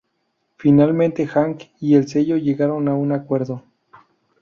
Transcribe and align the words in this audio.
Finalmente, 0.57 1.27
Hank 1.31 1.61
y 1.79 1.93
el 1.93 2.07
sello 2.07 2.35
llegaron 2.35 2.87
a 2.87 2.95
un 2.95 3.11
acuerdo. 3.11 3.61